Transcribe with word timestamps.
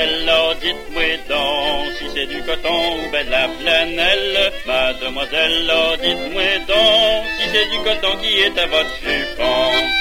Mademoiselle, 0.00 0.54
dites-moi 0.62 1.02
donc 1.28 1.92
si 1.98 2.04
c'est 2.14 2.26
du 2.26 2.42
coton 2.42 2.96
ou 2.96 3.10
ben 3.12 3.28
la 3.28 3.48
flanelle. 3.48 4.52
Mademoiselle, 4.66 5.72
dites-moi 6.02 6.58
donc 6.66 7.24
si 7.38 7.48
c'est 7.52 7.68
du 7.70 7.78
coton 7.78 8.16
qui 8.22 8.40
est 8.40 8.58
à 8.58 8.66
votre 8.66 8.96
jupon. 9.02 9.99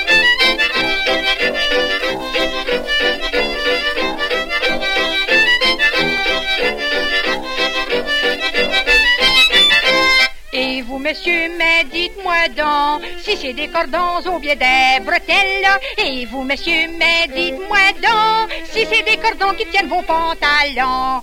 Monsieur, 10.99 11.49
mais 11.57 11.83
dites-moi 11.91 12.49
donc 12.55 13.03
si 13.23 13.37
c'est 13.37 13.53
des 13.53 13.67
cordons 13.67 14.19
au 14.29 14.39
biais 14.39 14.55
des 14.55 15.03
bretelles. 15.03 15.67
Et 15.97 16.25
vous, 16.25 16.43
monsieur, 16.43 16.87
mais 16.99 17.27
dites-moi 17.33 17.93
donc 18.01 18.49
si 18.71 18.85
c'est 18.89 19.03
des 19.03 19.17
cordons 19.17 19.55
qui 19.55 19.65
tiennent 19.67 19.87
vos 19.87 20.01
pantalons. 20.01 21.21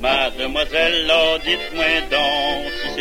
Mademoiselle, 0.00 1.12
oh, 1.12 1.38
dites-moi 1.44 2.00
donc 2.10 2.55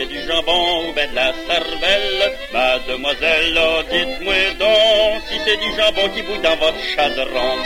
du 0.08 0.22
jambon 0.28 0.90
ou 0.90 0.94
ben 0.94 1.10
la 1.14 1.34
cervelle. 1.48 2.34
Mademoiselle, 2.54 3.60
oh, 3.60 3.82
dites-moi 3.92 4.52
donc 4.60 5.22
si 5.28 5.36
c'est 5.46 5.58
du 5.58 5.70
jambon 5.76 6.10
qui 6.14 6.22
bouille 6.22 6.40
dans 6.40 6.56
votre 6.58 6.80
chadron. 6.96 7.58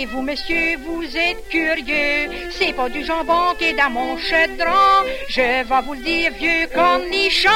Et 0.00 0.06
vous, 0.06 0.22
monsieur, 0.22 0.78
vous 0.78 1.04
êtes 1.14 1.46
curieux. 1.50 2.30
C'est 2.52 2.72
pas 2.72 2.88
du 2.88 3.04
jambon 3.04 3.54
qui 3.58 3.66
est 3.66 3.74
dans 3.74 3.90
mon 3.90 4.16
chaudron. 4.16 5.04
Je 5.28 5.42
vais 5.42 5.62
vous 5.62 5.92
le 5.92 6.00
dire, 6.00 6.32
vieux 6.38 6.66
cornichon. 6.74 7.50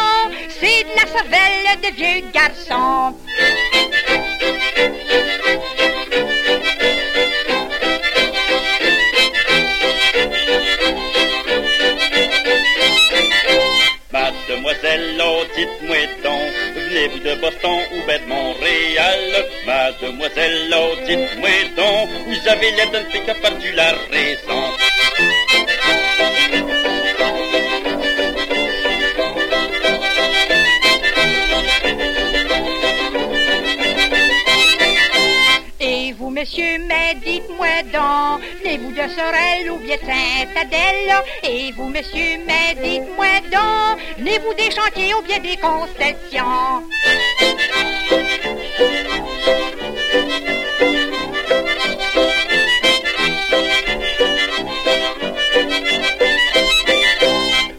C'est 0.50 0.84
de 0.84 0.91
la 0.95 1.06
cervelle 1.06 1.81
de 1.81 1.89
vieux 1.97 2.22
garçon. 2.34 3.17
Mademoiselle, 14.12 15.22
oh, 15.25 15.45
dites-moi 15.56 15.94
venez-vous 17.08 17.19
de 17.19 17.34
Boston 17.41 17.78
ou 17.92 18.06
ben 18.06 18.20
de 18.22 18.28
Montréal? 18.28 19.47
Mademoiselle, 19.66 20.74
oh, 20.77 20.94
dites-moi 21.06 21.48
vous 22.27 22.48
avez 22.48 22.70
l'air 22.72 22.91
d'une 22.91 23.10
fille 23.10 23.22
qui 23.22 23.30
a 23.30 23.34
perdu 23.34 23.72
la 23.72 23.92
raison. 24.10 24.84
Monsieur, 36.34 36.78
mais 36.89 37.15
dites-moi 37.25 37.83
donc, 37.93 38.43
venez-vous 38.59 38.91
de 38.91 39.09
Sorel 39.15 39.71
ou 39.71 39.78
bien 39.78 39.97
de 39.97 40.00
Saint-Adèle? 40.00 41.22
Et 41.45 41.71
vous, 41.72 41.89
monsieur, 41.89 42.39
mais 42.45 42.75
dites-moi 42.75 43.41
donc, 43.53 44.00
venez-vous 44.19 44.55
des 44.55 44.71
chantiers 44.73 45.15
ou 45.15 45.23
bien 45.23 45.39
des 45.39 45.56
concessions? 45.56 46.83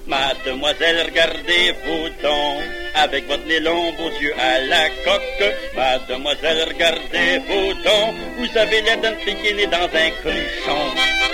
Mademoiselle, 0.08 1.08
regardez-vous 1.08 2.10
donc, 2.24 2.85
avec 2.96 3.28
votre 3.28 3.46
nez 3.46 3.60
long, 3.60 3.92
vos 3.94 4.10
yeux 4.10 4.34
à 4.40 4.60
la 4.62 4.90
coque. 5.04 5.54
Mademoiselle, 5.76 6.66
regardez-vous 6.68 7.74
donc, 7.84 8.16
vous 8.38 8.58
avez 8.58 8.82
l'air 8.82 8.98
d'une 9.02 9.20
fille 9.20 9.68
dans 9.68 9.84
un 9.84 10.10
cruchon. 10.22 11.25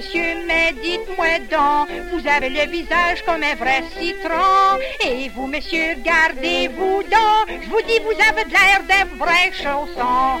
Monsieur, 0.00 0.46
mais 0.46 0.72
dites-moi 0.82 1.38
donc, 1.50 1.90
vous 2.10 2.26
avez 2.26 2.48
le 2.48 2.70
visage 2.70 3.22
comme 3.26 3.42
un 3.42 3.54
vrai 3.54 3.82
citron. 3.98 4.78
Et 5.04 5.28
vous, 5.28 5.46
monsieur, 5.46 5.94
gardez-vous 6.02 7.02
donc, 7.02 7.60
je 7.62 7.68
vous 7.68 7.82
dis, 7.86 7.98
vous 8.00 8.18
avez 8.28 8.44
de 8.44 8.50
l'air 8.50 8.82
d'un 8.88 9.04
vrai 9.22 9.52
chausson. 9.52 10.40